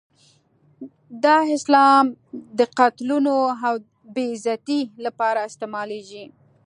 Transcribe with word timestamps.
دا 1.23 1.37
اسلام 1.57 2.05
د 2.59 2.59
قتلونو 2.77 3.35
او 3.67 3.73
بې 4.13 4.25
عزتۍ 4.33 4.81
لپاره 5.05 5.39
استعمالېږي. 5.49 6.23